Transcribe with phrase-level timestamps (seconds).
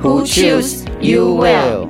[0.00, 1.88] Who choose you well?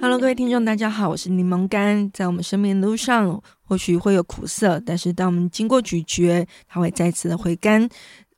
[0.00, 2.08] Hello，各位听众，大家好，我是柠檬干。
[2.12, 7.88] 在我们生命路上，或许会有苦涩，但是当我们经过咀嚼，它会再次的回甘。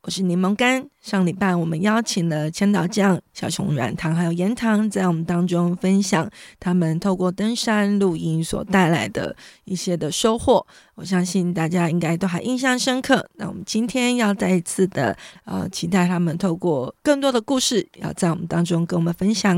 [0.05, 0.85] 我是柠檬干。
[0.99, 6.29] 上礼拜我们邀请了千岛酱、小熊软糖还有盐糖，在我们当中分享
[6.59, 10.65] 他们透过登山露营所带来的一些的收获。
[10.95, 13.25] 我相信大家应该都还印象深刻。
[13.35, 19.57] 那我们今天要再一次的呃，期待他们透过更多的故事，要在我们当中跟我们分享。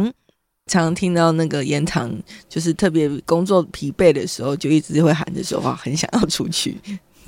[0.67, 2.15] 常常听到那个盐糖，
[2.47, 6.77] 就是特别工作疲惫的时候，就一直会喊着说话，很想要出去。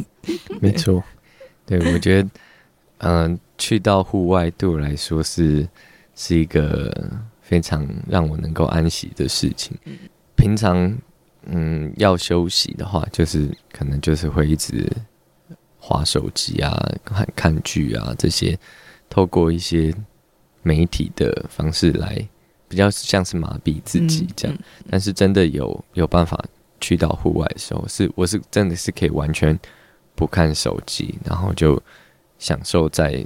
[0.62, 1.04] 没错，
[1.66, 2.30] 对，我觉得。
[3.00, 5.68] 嗯、呃，去到户外对我来说是
[6.16, 6.92] 是一个
[7.42, 9.78] 非常让我能够安息的事情。
[10.36, 10.98] 平常
[11.46, 14.92] 嗯要休息的话，就是可能就是会一直
[15.80, 16.76] 划手机啊、
[17.06, 18.58] 看看剧啊这些，
[19.10, 19.94] 透过一些
[20.64, 22.28] 媒体的方式来
[22.68, 24.58] 比较像是麻痹自己这样。
[24.90, 26.44] 但是真的有有办法
[26.82, 29.58] 去到户外的时候，是我是真的是可以完全
[30.16, 31.82] 不看手机，然后就。
[32.40, 33.26] 享受在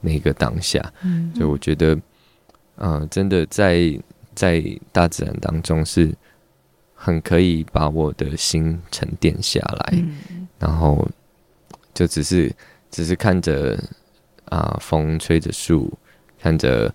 [0.00, 1.94] 那个当下，嗯，就我觉得，
[2.76, 3.98] 嗯、呃，真的在
[4.34, 6.14] 在大自然当中是
[6.94, 11.08] 很可以把我的心沉淀下来，嗯，然后
[11.92, 12.54] 就只是
[12.90, 13.76] 只是看着
[14.44, 15.92] 啊、呃，风吹着树，
[16.38, 16.94] 看着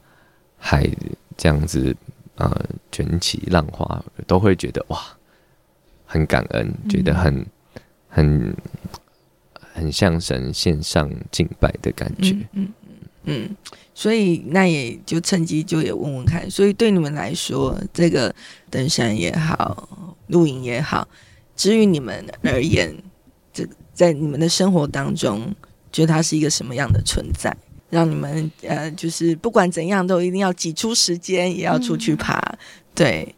[0.58, 0.88] 海
[1.36, 1.96] 这样子
[2.36, 5.02] 啊、呃，卷起浪花，都会觉得哇，
[6.06, 7.46] 很感恩，觉得很
[8.08, 8.56] 很。
[9.80, 12.68] 很像神献上敬拜的感觉，嗯嗯
[13.24, 13.56] 嗯，
[13.94, 18.34] 所以那也就趁机就也问问看，所以对你们来说，这个
[18.70, 19.88] 登山也好，
[20.28, 21.08] 露营也好，
[21.56, 22.96] 至于你们而言，
[23.54, 25.54] 这在你们的生活当中，
[25.92, 27.56] 觉得它是一个什么样的存在，
[27.90, 32.58] 让你们呃，就是不管怎样都一定要挤出时间，也要出去爬，嗯、
[32.96, 33.36] 对。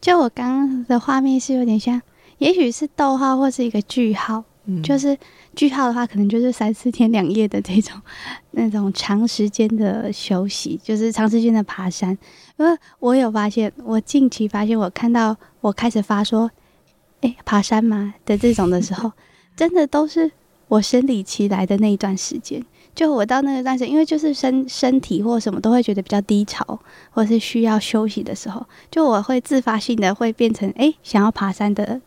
[0.00, 2.00] 就我刚刚的画面是有点像，
[2.38, 5.16] 也许是逗号或是一个句号，嗯、就是。
[5.56, 7.96] 句号的话，可能就是三四天两夜的这种
[8.50, 12.10] 那种长时间的休息，就是长时间的爬山。
[12.56, 16.50] 因为我有发现，我近期发现，我看到我开始发说
[17.22, 19.12] “哎、欸，爬山吗”的这种的时候，
[19.54, 20.28] 真的都是
[20.66, 22.60] 我生理期来的那一段时间。
[22.96, 26.80] 就我到那个段时间，因为就是身身体或什么都会觉得比较低潮，
[27.12, 32.00] 或是需要休息的时候，就我会自发性的会变成哎、欸、想要爬山的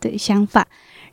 [0.00, 0.66] 的想法。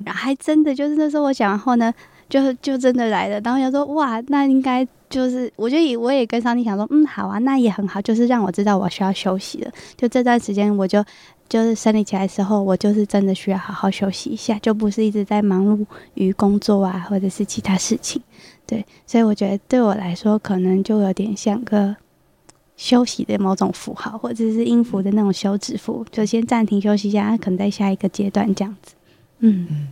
[0.06, 1.94] 然后还真的就是那时候我讲完后呢，
[2.30, 3.40] 就就真的来了。
[3.42, 9.72] 然后想说哇，那应该就是，我就以我也跟上帝想说，嗯，好啊，那也很好，就是让我知道我需要休息了。
[9.98, 11.04] 就这段时间，我就
[11.50, 18.22] 就是生理起来的时候，我就是真的需要好好休息一下，就不是一直在忙碌于工作啊，或者是其他事情。
[18.66, 21.94] 对，所以我觉得对我来说，可能就有点像个
[22.78, 28.94] 休息的某种符号，或者是音符的那种休止符，就先暂停休息一下，可能在下一个阶段这样子。
[29.42, 29.88] 嗯嗯，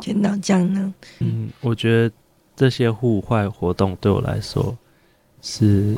[0.00, 0.94] 千岛酱呢？
[1.18, 2.14] 嗯，我觉得
[2.56, 4.76] 这些户外活动对我来说
[5.42, 5.96] 是，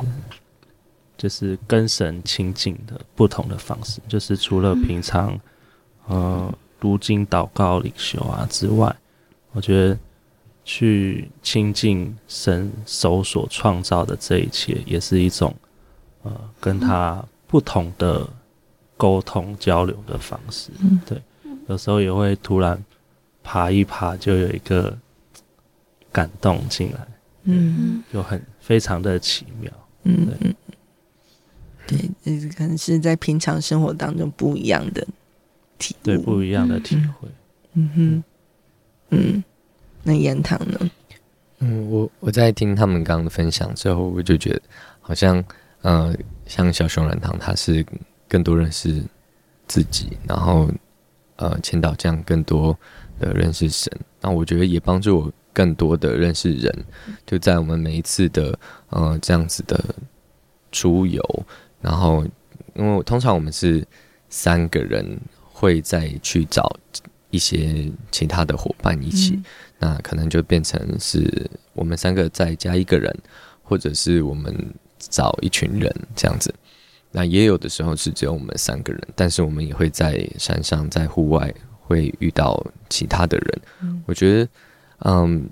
[1.15, 4.01] 就是跟神亲近的不同的方式。
[4.07, 5.39] 就是除了平常
[6.07, 8.93] 呃读经、祷告、领袖啊之外，
[9.51, 9.97] 我觉得
[10.65, 15.53] 去亲近神手所创造的这一切，也是一种
[16.23, 18.27] 呃跟他不同的
[18.97, 20.71] 沟通交流的方式。
[20.79, 21.21] 嗯对。
[21.67, 22.83] 有时候也会突然
[23.41, 24.97] 爬一爬，就有一个
[26.11, 26.99] 感动进来，
[27.43, 29.71] 嗯，就很非常的奇妙，
[30.03, 30.55] 嗯嗯，
[31.87, 35.07] 对，这可能是在平常生活当中不一样的
[35.77, 37.27] 体，对，不一样的体会，
[37.73, 38.23] 嗯哼，
[39.09, 39.43] 嗯，
[40.03, 40.89] 那盐糖呢？
[41.59, 44.61] 嗯，我我在听他们刚刚的分享之后，我就觉得
[45.01, 45.43] 好像，
[45.81, 46.13] 呃，
[46.45, 47.85] 像小熊软糖，他是
[48.27, 49.01] 更多认识
[49.67, 50.69] 自己，然后。
[51.35, 52.77] 呃，千岛这样更多
[53.19, 53.91] 的认识神，
[54.21, 56.85] 那我觉得也帮助我更多的认识人。
[57.25, 58.57] 就在我们每一次的
[58.89, 59.83] 呃这样子的
[60.71, 61.45] 出游，
[61.81, 62.23] 然后
[62.75, 63.85] 因为通常我们是
[64.29, 65.19] 三个人
[65.51, 66.75] 会再去找
[67.31, 69.43] 一些其他的伙伴一起，嗯，
[69.79, 73.11] 那可能就变成是我们三个再加一个人，
[73.63, 74.55] 或者是我们
[74.97, 76.53] 找一群人这样子。
[77.15, 83.61] 那也有的时候是只有我们三个人，但是我们也会在山上，在户外会遇到其他的人。
[83.81, 84.49] 嗯、我觉得，
[85.05, 85.47] 嗯，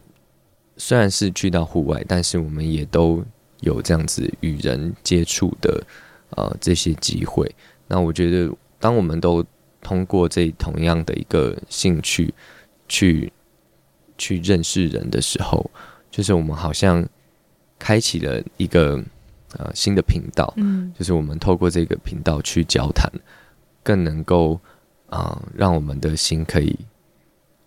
[0.76, 3.24] 虽然是去到户外，但是我们也都
[3.60, 5.84] 有这样子与人接触的
[6.32, 7.54] 呃这些机会。
[7.88, 9.46] 那我觉得，当我们都
[9.82, 12.34] 通过这同样的一个兴趣
[12.90, 13.32] 去
[14.18, 15.70] 去认识人的时候，
[16.10, 17.08] 就是我们好像
[17.78, 19.00] 开启了一个。
[19.58, 23.12] 呃，新的频道，嗯，就是我们透过这个频道去交谈，
[23.84, 24.54] 更能够
[25.08, 26.74] 啊、呃，让我们的心可以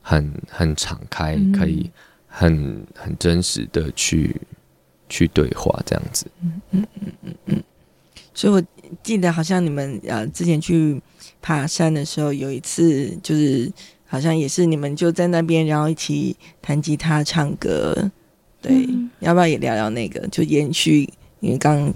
[0.00, 1.90] 很很敞开，嗯、可以
[2.26, 4.40] 很很真实的去
[5.10, 6.26] 去对话，这样子。
[6.40, 7.62] 嗯嗯嗯嗯嗯。
[8.32, 8.62] 所以我
[9.02, 11.00] 记得好像你们呃之前去
[11.42, 13.70] 爬山的时候，有一次就是
[14.06, 18.10] 好像也是你们就在那边，然后一起弹吉他唱歌，
[18.62, 20.26] 对，嗯、要不要也聊聊那个？
[20.28, 21.12] 就延续。
[21.44, 21.92] 因为刚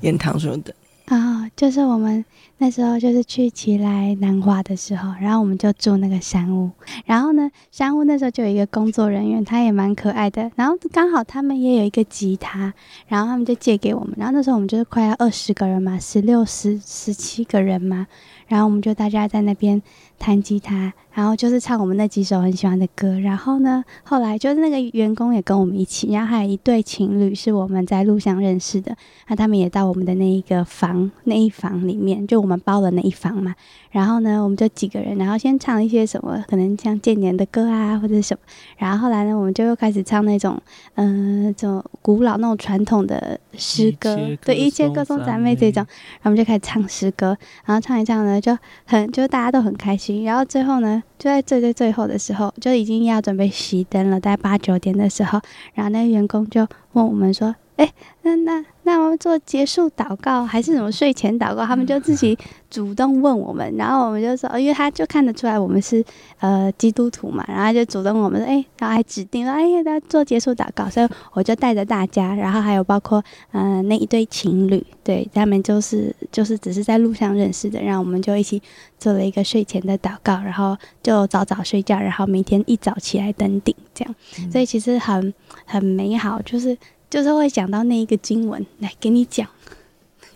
[0.00, 0.74] 彦堂说的
[1.10, 2.22] 啊、就是我们
[2.58, 6.70] 那时候就是去奇莱南华的时候，然后我们就住那个山屋，
[7.06, 12.74] 然后呢，山屋那时候就有一个工作人员，他也蛮可爱的，然后刚好他们也有一个吉他，
[13.06, 18.06] 然后他们就借给我们，然后那时候我们就是快要二十个人嘛，十六、十、十七个人嘛，
[18.46, 19.82] 然后我们就大家在那边。
[20.20, 23.18] 弹吉他，然后就是唱我们那几首很喜欢的歌。
[23.18, 28.94] 然后呢，后来就是那个员工也跟我们一起，然后还有一对情侣是我们在路上认识的，
[29.26, 33.52] 那他们也到我们的那一个房那一房里面，就我们包的那一房嘛。
[33.90, 38.40] 然后呢，我们就几个人，然后先唱一些什么，可能像建年的歌啊，或者什么。
[38.76, 40.56] 然后后来呢，我们就又开始唱那种，
[40.94, 45.84] 嗯、呃，这种古老那种传统的诗歌，对，一切歌颂赞美这种。
[46.20, 50.22] 然后我们就开始唱诗歌，然后唱一唱呢，就很，就大家都很开心。
[50.22, 55.40] 然后最后呢，就在最最最后的时候，就已经要准备熄灯了，在八九点的时候，
[55.74, 57.92] 然后那员工就问我们说：“哎，
[58.22, 61.66] 那那。”那我们做结束祷告还是什么睡前祷告？
[61.66, 62.34] 他们就自己
[62.70, 66.02] 主动问我们，然后我们就说，因为他就看得出来我们是
[66.38, 73.22] 呃基督徒嘛，然后他就主动问我们说，哎，然后还指定说，哎呀，他做结束祷告，所以我就带着大家，然后还有包括
[73.52, 78.62] 嗯、呃、那一对情侣，对他们就是就是只是在路上认识的，然后我们就一起
[78.98, 84.14] 做了一个睡前的祷告，然后就早早睡觉，然后明天一早起来登顶，这样，
[84.50, 85.34] 所以其实很
[85.66, 86.74] 很美好，就是。
[87.10, 89.48] 就是会讲到那一个经文来给你讲。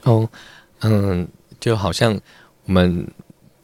[0.02, 0.28] 哦，
[0.80, 1.28] 嗯，
[1.60, 2.18] 就好像
[2.64, 3.06] 我们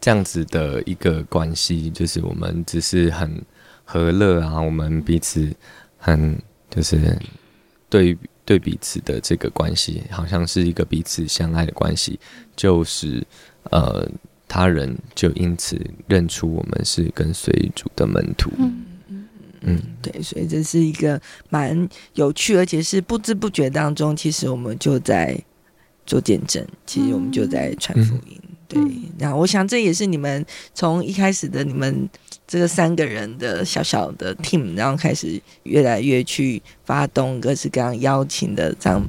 [0.00, 3.42] 这样子的一个关系，就是我们只是很
[3.84, 5.52] 和乐啊，我们彼此
[5.96, 6.40] 很
[6.70, 7.18] 就是
[7.88, 12.20] 对对彼此的这个关系，好像是一个彼此相爱的关系，
[12.54, 13.26] 就是
[13.70, 14.08] 呃，
[14.46, 18.50] 他人就因此认出我们是跟随主的门徒。
[18.58, 18.84] 嗯
[19.68, 25.38] 嗯，对，所以这是一个蛮有趣，而且是不知不觉当中，其实我们就在
[26.06, 28.40] 做见证，其实我们就在传福音。
[28.40, 28.82] 嗯、对，
[29.18, 30.44] 然后我想这也是你们
[30.74, 32.08] 从一开始的你们
[32.46, 39.06] 这个三个人的小小的 team，然后开始越来越去发动各式各样邀请的这样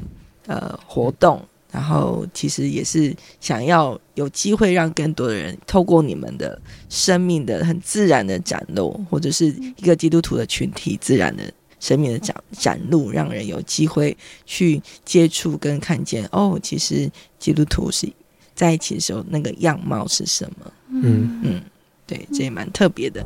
[0.48, 1.46] 呃活动。
[1.72, 9.46] 然后其实也是想要有机会让更多的人透过你们的生命的很自然的展露，或者是
[9.78, 11.44] 一个基督徒的群体自然的
[11.80, 18.12] 生命的展展露，让人有机会去接触跟看见哦，其实基督徒是
[18.56, 20.72] 在一起的时候那个样貌是什么？
[20.92, 21.62] 嗯嗯，
[22.08, 23.24] 对，这也蛮特别的。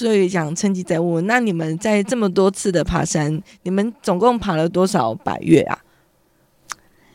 [0.00, 5.78] 所以想趁机再问问，那你们在这么多次的爬山，你们总共爬了多少百岳啊？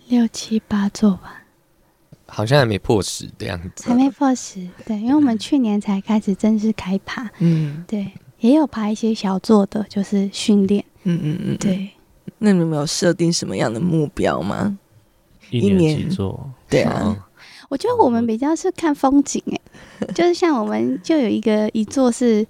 [0.07, 1.45] 六七八座吧，
[2.27, 3.89] 好像还没破十的样子。
[3.89, 7.27] 还没破十，对，因为我们去年才开始正式开爬。
[7.39, 10.85] 嗯，对，也有爬一些小座的，就是训练。
[11.05, 11.89] 嗯嗯嗯，对。
[12.37, 14.77] 那你们有设定什么样的目标吗？
[15.49, 16.51] 一年几座？
[16.69, 17.27] 对啊，
[17.67, 19.59] 我觉得我们比较是看风景，哎，
[20.13, 22.45] 就是像我们就有一个一座是。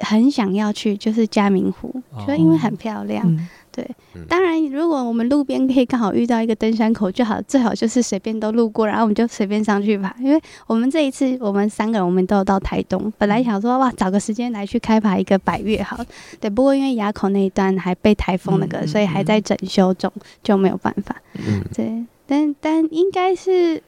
[0.00, 1.94] 很想要去，就是嘉明湖，
[2.26, 3.26] 就因为很漂亮。
[3.26, 3.38] 哦、
[3.70, 10.14] 对，嗯、当然，如果我们路边可以刚好遇到一个登山口就好，最好就是随便都路过，然后我们就随便上去爬。
[10.18, 15.98] 因为我们这一次，我们三个人我们都有到台东，本来想说哇，找个时间来去开爬一个百岳好。
[16.40, 20.10] 对，不过因为垭口那一段还被台风那个，嗯、所以还在整修中，
[20.42, 21.14] 就没有办法。
[21.34, 23.82] 嗯，对，但但应该是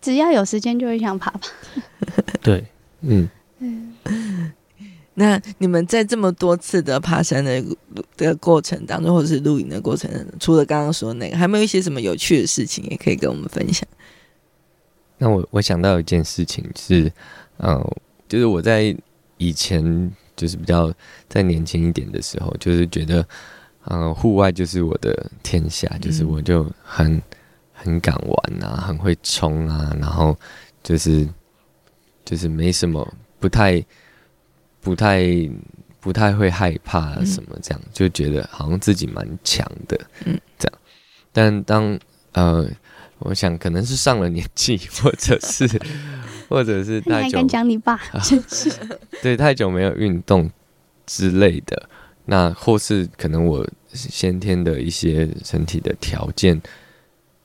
[0.00, 1.40] 只要有时间就会想爬吧。
[2.42, 2.64] 对，
[3.00, 3.28] 嗯。
[5.16, 7.64] 嗯那你们在这么多次的爬山的
[8.16, 13.88] 的过程当中，或者是露营的过程当中，除了刚刚说的那个，还没有一些什么有趣的事情，也可以跟我们分享？
[15.18, 17.04] 那我我想到一件事情是，
[17.58, 17.96] 嗯、呃，
[18.28, 18.96] 就是我在
[19.36, 20.92] 以前就是比较
[21.28, 23.20] 在年轻一点的时候，就是觉得，
[23.84, 27.22] 嗯、呃，户外就是我的天下，就是我就很
[27.72, 30.36] 很敢玩啊，很会冲啊，然后
[30.82, 31.28] 就是
[32.24, 33.80] 就是没什么不太。
[34.84, 35.24] 不太
[35.98, 40.78] 不太会害怕什么这样，嗯、就觉得好像自己蛮强的，嗯，这样。
[41.32, 41.98] 但当
[42.32, 42.68] 呃，
[43.20, 45.66] 我想可能是上了年纪，或者是
[46.50, 48.70] 或者是太久，敢讲你爸，真是
[49.22, 50.50] 对，太久没有运动
[51.06, 51.88] 之类的，
[52.26, 56.60] 那或是可能我先天的一些身体的条件，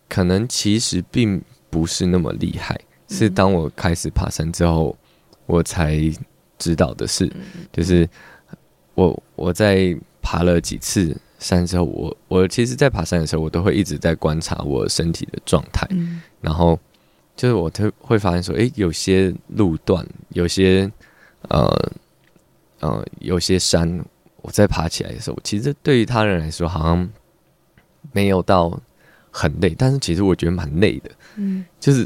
[0.10, 2.76] 可能其实并不是那么厉害。
[3.08, 4.98] 嗯、是当我开始爬山之后，
[5.46, 6.12] 我才。
[6.60, 7.32] 知道的是，
[7.72, 8.08] 就是
[8.94, 16.78] 我我在爬了几次山之后，我我其实，在爬山的时候，我都会一直在观察我身体的状态，嗯、然后
[17.36, 20.92] 就是我特会发现说，诶，有些路段，有些
[21.48, 21.92] 呃
[22.82, 24.04] 呃，有些山，
[24.42, 27.10] 我在爬起来的时候，其实对于他人来说，好像
[28.12, 28.80] 没有到
[29.32, 32.06] 很累，但是其实我觉得蛮累的，嗯，就是。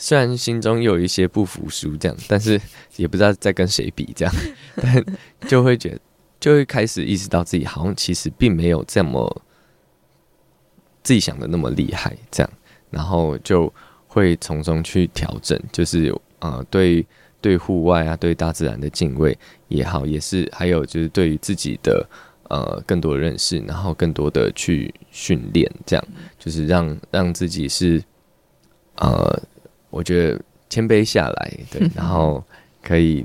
[0.00, 2.58] 虽然心中有一些不服输，这样，但是
[2.94, 4.34] 也不知道在跟谁比，这样，
[4.80, 5.04] 但
[5.48, 5.98] 就会觉，
[6.38, 9.42] 就会开始意识到自己好像其实并没有这么
[11.02, 12.50] 自己想的那么厉害，这样，
[12.90, 13.70] 然后就
[14.06, 17.04] 会从中去调整，就是呃，对
[17.40, 19.36] 对户外啊，对大自然的敬畏
[19.66, 22.08] 也好，也是还有就是对于自己的
[22.44, 26.04] 呃更多认识，然后更多的去训练，这样，
[26.38, 28.00] 就是让让自己是
[28.94, 29.42] 呃。
[29.90, 32.42] 我觉得谦卑下来，对， 然后
[32.82, 33.24] 可以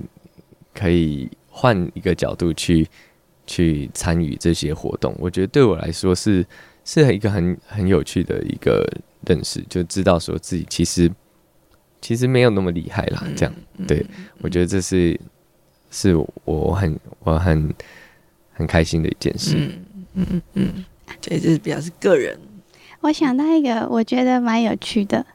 [0.74, 2.88] 可以换一个角度去
[3.46, 5.16] 去参与这些活动。
[5.20, 6.46] 我觉得对我来说是
[6.86, 8.86] 是一个很很有趣的一个
[9.28, 11.12] 认识，就知道说自己其实
[12.02, 13.24] 其实没有那么厉害啦。
[13.36, 13.54] 这样，
[13.88, 14.06] 对，
[14.42, 15.20] 我觉得这是
[15.92, 16.16] 是
[16.46, 17.74] 我很我很
[18.54, 19.56] 很开心的一件事。
[19.58, 20.86] 嗯嗯嗯嗯，
[21.22, 22.38] 这就是比较是个人。
[23.02, 25.26] 我想到一个，我觉得蛮有趣的。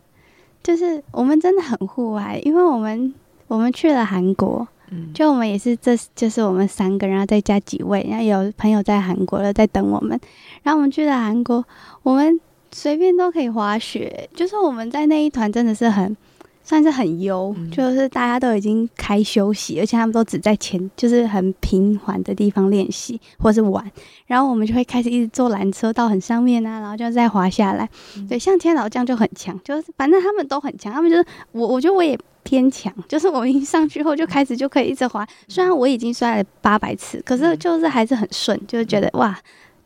[0.68, 3.14] 就是我们真的很户外，因为我们
[3.46, 10.20] 我们去了韩国，嗯，就我们也是这就是我们三个人，然后再加几位，然后有朋友在韩国了在等我们，
[10.62, 11.64] 然后我们去了韩国，
[12.02, 12.38] 我们
[12.70, 16.14] 随便都可以滑雪，就是我们在那一团真的是很。
[16.68, 23.90] 算是很优，嗯、就是大家都已经开休息，而且他们都只在前，就是很平缓的地方练习或是玩，
[24.26, 27.88] 然后我们就会开始一直坐缆车到很上面啊，然后就再滑下来。
[28.18, 39.34] 嗯、对，像天老这样就很强，就是反正他们都很强，他们就是我，我觉得我也偏强，就是我们一上去后就开始就可以一直滑，虽然我已经摔了八百次，可是就是还是很顺，就是觉得哇。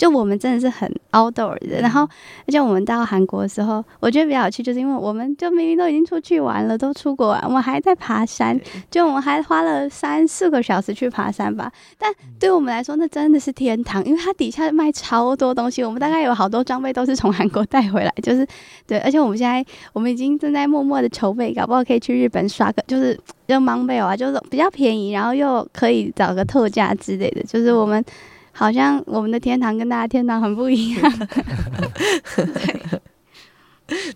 [0.02, 11.70] 就我们真的是很 outdoor 的，然后而且我们到韩国的时候，我觉得比较有趣，就是因为我们就明明都已经出去玩了，都出国玩，我们还在爬山，就我们还花了三四个小时去爬山吧。
[11.96, 18.44] 但对我们来说，那真的是天堂，因为它底下卖超多东西，我们大概有好多装备都是从韩国带回来，就是
[18.88, 23.16] 对，而且我们现在我们已经正在默默的筹备，搞不好可以去日本刷个，就是
[23.46, 28.04] 就 Montbell 啊，就是比较便宜，然后又可以找个特价之类的，就是我们。
[28.52, 31.12] 好像我们的天堂跟大家天堂很不一样。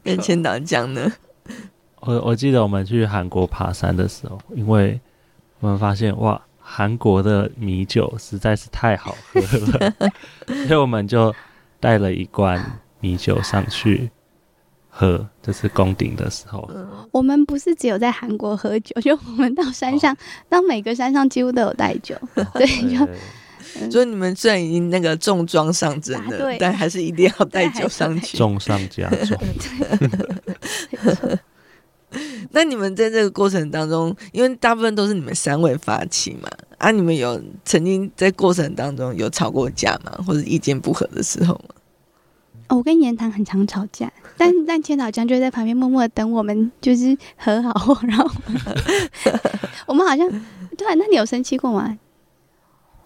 [0.02, 1.12] 跟千岛讲呢，
[2.00, 4.99] 我我记得我们去韩国爬山的时候，因为
[5.61, 9.93] 我们发现哇，韩国的米酒实在是太好喝了，
[10.66, 11.35] 所以我们就
[11.81, 14.11] 带了一罐米酒上去
[14.88, 15.26] 喝。
[15.43, 16.69] 就是攻顶的时候，
[17.12, 20.16] 我们不是只有在韩国喝酒，就我们到山上，
[20.49, 22.16] 到每个山上几乎都有带酒，
[22.55, 22.66] 对，
[22.97, 23.07] 就。
[23.90, 29.38] 所以你们虽然已经那个重装上阵了，但还是一定要带 酒上去，重上加重。
[32.52, 40.12] 那你们在这个过程当中，因为大部分都是你们三位发起嘛，啊，你们有曾经在过程当中有吵过架吗？
[40.26, 41.75] 或者意见不合的时候吗？
[42.68, 48.30] 哦，我跟言堂很常吵架，但但千岛将就在旁边默默的等我们，就是和好，然后
[49.87, 50.26] 我们好像
[50.78, 51.99] 对啊，那你有生气过吗？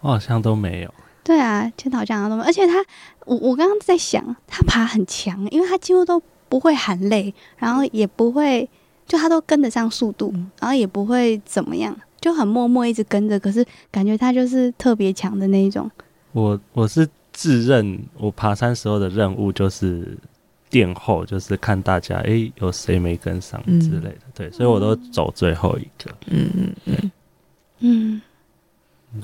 [0.01, 0.95] 我好像都没有。
[1.23, 2.47] 对啊，千岛讲的都没有。
[2.47, 2.85] 而且他，
[3.27, 8.69] 我我刚刚在想，他爬很强，因为他几乎都不会喊累，然后也不会，
[9.07, 13.39] 就他都跟得上速度，然后也不会怎么样，就很默默一直跟着。
[13.39, 15.89] 可是感觉他就是特别强的那一种。
[16.33, 20.17] 我我是自认我爬山时候的任务就是
[20.71, 24.23] 殿后，就是看大家哎、欸、有谁没跟上之类的。
[24.27, 26.11] 嗯、对，所以我都走最后一个。
[26.27, 27.11] 嗯嗯嗯
[27.81, 28.23] 嗯。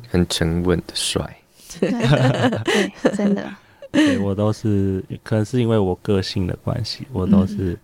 [0.08, 1.36] 很沉稳的帅。
[1.80, 1.90] 对，
[3.14, 3.48] 真的。
[3.92, 7.78] 对，我都是，可能是因为我个性的关系，我都是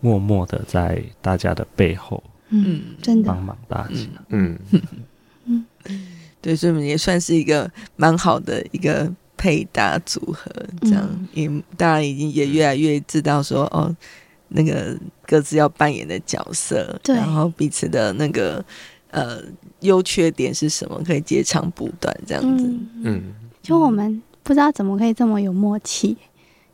[0.00, 3.28] 默默的在大家的背后，嗯，真的。
[3.28, 3.94] 帮忙大家。
[4.28, 4.58] 嗯。
[5.44, 5.64] 嗯，
[6.42, 10.50] 对，所以我们也算是一个蛮好的一个配搭组合，
[10.82, 11.08] 这样。
[11.32, 13.94] 也大家已经也越来越知道说，哦，
[14.48, 14.94] 那个
[15.26, 18.62] 各自要扮演的角色，对，然后彼此的那个
[19.10, 19.40] 呃
[19.80, 22.64] 优缺点是什么，可以截长补短这样子。
[22.66, 23.22] 嗯，嗯
[23.62, 24.22] 就我们。
[24.44, 26.16] 不知道怎么可以这么有默契，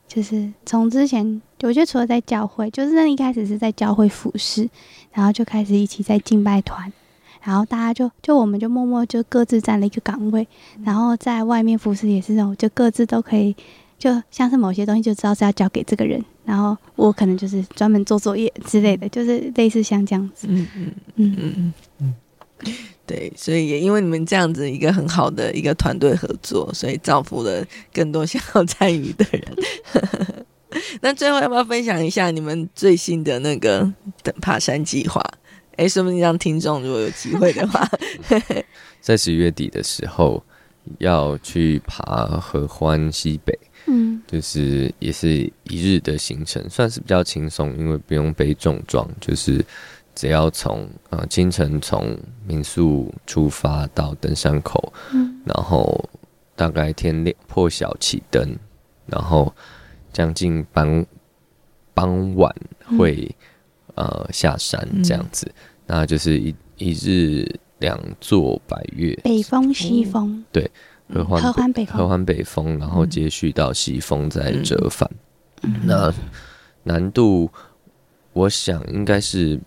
[0.07, 4.69] 就是从之前，我觉得除了在教会，就是那一开始是在教会服侍，
[5.11, 6.89] 然后就开始一起在敬拜团，
[7.43, 10.47] 然后大家就就我们就默默就各自占了一个岗位，
[10.85, 13.53] 然后在外面服侍也是那种，就各自都可以，
[13.99, 22.13] 就像是某些东西就知道是要交给这个人，然后我可能就是专门做作业之类的，就是类似像这样子，嗯嗯嗯嗯嗯。
[23.05, 29.43] 对，所以也因为你们这样子一个很好的一个团队合作，所以造福了更多 想要参与的人。
[31.01, 33.81] 那最后要不要分享一下你们最新的那个
[34.23, 35.21] 的爬山计划？
[35.75, 37.87] 哎，说不定让听众如果有机会的话，
[39.01, 40.43] 在十月底的时候
[40.97, 49.63] 要去爬合欢西北，嗯，就是也是一日的行程，算是比较轻松，因为不用背重装，就是。
[50.15, 52.17] 只要从呃清晨从
[52.47, 56.09] 民宿出发到登山口，嗯，然后
[56.55, 58.57] 大概天亮破晓起登，
[59.07, 59.53] 然后
[60.13, 61.05] 将近傍
[61.93, 62.49] 傍晚
[62.97, 63.29] 会、
[63.95, 65.53] 嗯、呃下山这样子，嗯、
[65.87, 67.45] 那就是一一日
[67.79, 70.71] 两座百岳，北风西峰，对，
[71.13, 75.11] 合欢合欢北峰，合欢北峰，然后接续到西风再折返，
[75.63, 76.13] 嗯、那
[76.83, 77.51] 难度
[78.31, 79.59] 我想应该是。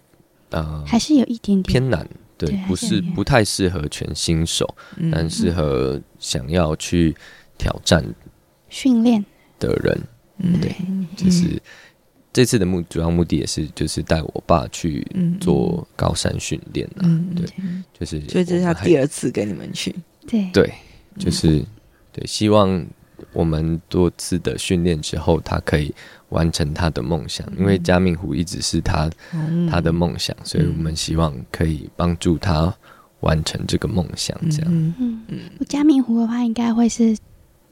[0.51, 1.63] 呃，还是有一点点。
[1.63, 7.17] 偏难，对，对不是不太适合全新手，嗯、但适合想要去
[7.57, 8.05] 挑战
[8.69, 9.25] 训练。
[9.61, 10.01] 的人，
[10.37, 10.73] 嗯，对，
[11.17, 11.61] 就是
[12.33, 15.05] 这次的目主要目的也是就是带我爸去
[15.41, 17.45] 做高山训练，嗯，对，
[17.93, 19.93] 就是所以这是他第二次跟你们去，
[20.29, 20.73] 对，对，
[21.19, 21.61] 就是
[22.13, 22.87] 对，希望
[23.33, 25.95] 我们多次的训练之后，他可以。
[26.31, 32.71] 完成他的梦想，因为嘉明湖一直是他、嗯、他的梦想，所以我们希望可以帮助他
[33.21, 34.39] 完成这个梦想。
[34.51, 35.39] 这样，嗯嗯嗯。
[35.71, 37.17] 嘉明湖的话，应该会是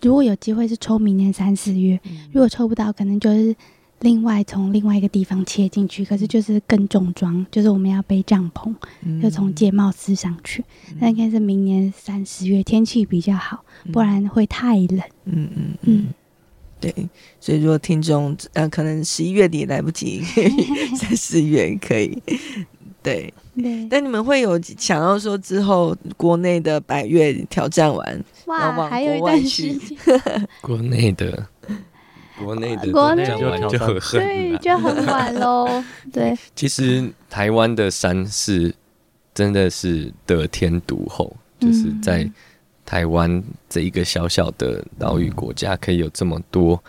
[0.00, 3.54] 如果有机会是抽明年三四月，嗯、如果抽不到，可能就是
[4.00, 10.62] 另外从另外一个地方切进去，可是就是更重装，就是我们要背帐篷，嗯、就从戒茂斯上去。
[10.90, 15.00] 嗯、那应该是明年三四月天气比较好，不然会太冷。
[15.24, 15.76] 嗯嗯嗯。
[15.82, 16.06] 嗯
[16.78, 16.92] 对，
[17.40, 20.20] 所以如果听众呃，可能十一月底来不及，
[20.94, 22.22] 三四月可以。
[23.02, 23.87] 对，对。
[23.88, 29.96] 但你们会有想要说之后国内的百越挑战完，哇，往还有一段时间。
[30.61, 31.48] 国内的，
[32.38, 35.83] 国内的，国内就就很对，就很晚喽。
[36.12, 38.75] 对，其实台湾的山是
[39.35, 42.22] 真的是得天独厚，就是在。
[42.22, 42.35] 嗯
[42.87, 46.81] 台湾这一个小小的岛屿国家，可以有这么多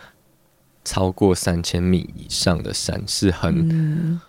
[0.84, 4.20] 超过三千米以上的山，是很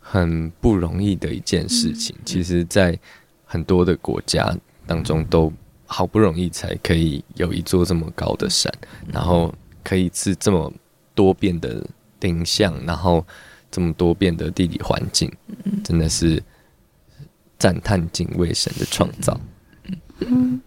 [0.00, 2.16] 很不容易的一件事情。
[2.24, 2.98] 其实，在
[3.44, 4.52] 很多的国家
[4.88, 5.52] 当中，都
[5.86, 8.74] 好不容易才可以有一座这么高的山，
[9.12, 10.72] 然后可以是这么
[11.14, 11.86] 多变的
[12.20, 13.24] 林相，然后
[13.70, 15.30] 这么多变的地理环境，
[15.84, 16.42] 真的是
[17.58, 19.38] 赞叹敬畏神的创造。
[20.20, 20.60] 嗯，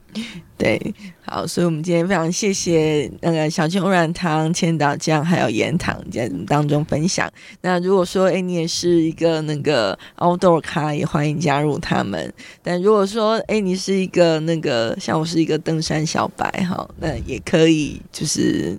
[0.58, 7.32] 对，好，所以我们今天非常谢谢那个小青欧软糖、千岛酱还有盐糖在当中分享。
[7.62, 12.32] 那如果说，哎，你也是一个那个 outdoor 咖，也欢迎加入他们。
[12.62, 18.78] 但如果说，哎，你是一个那个像我是一个登山小白，哈，那也可以，就是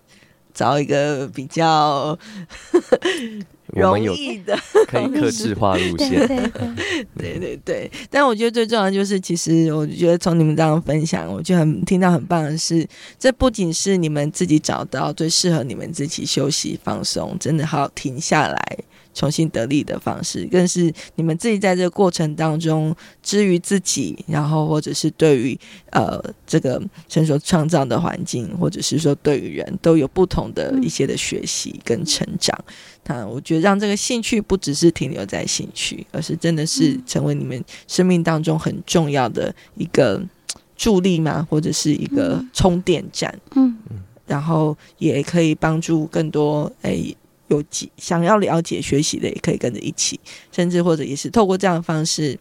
[0.58, 2.18] 找一个比较。
[3.78, 6.26] 容易的， 可以克制化路线。
[7.16, 12.86] 对对 对，但我觉得最重要的就是，其实我觉得从你们这样分享，我觉得很听到很棒的是，
[13.18, 18.78] 这不仅是你们自己找到最适合你们自己休息放松，真的好好停下来。
[19.14, 25.58] 重新得力的方式，更是你们自己在这个过程当中，之于自己，然后或者是对于
[25.90, 32.56] 呃这个成熟创造的环境，或者是说对于人都有不同的一些的学习跟成长。
[33.08, 40.22] 那我觉得让这个兴趣不只是停留在兴趣，而是真的是成为你们生命当中很重要的一个
[40.76, 43.36] 助力嘛，或者是一个充电站。
[43.56, 43.76] 嗯，
[44.26, 47.16] 然后也可以帮助更多诶。
[47.48, 47.64] 有
[47.96, 50.20] 想要了解学习的，也可以跟着一起，
[50.52, 52.38] 甚至或者也是透过这样的方式，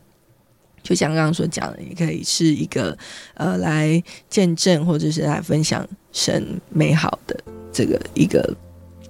[0.84, 2.98] 就像刚刚所讲的，也可以是一个
[3.36, 8.54] 呃来见证或者是来分享神美好的这个一个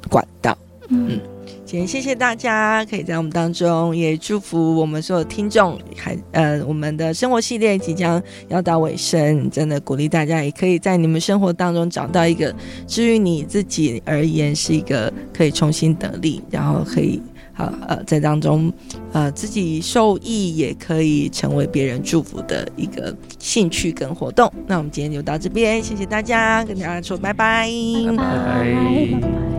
[0.08, 0.56] 管道。
[0.90, 1.20] 嗯，
[1.68, 5.78] 今天谢谢大家可以在我们当中，也祝福我们所有听众。
[5.98, 12.56] 还呃，我们的生活系列即将要到尾声，真的鼓励大家也可以在你们生活当中找到一个，
[12.88, 18.72] 至于你自己而言是一个可以重新得力，然后可以好呃在当中
[19.12, 24.50] 呃自己受益，也可以成为别人祝福的一个兴趣跟活动。
[24.66, 27.70] 那我们今天就到这边，谢谢大家，跟大家说拜拜，
[28.08, 28.24] 拜拜。
[28.24, 29.57] 拜拜。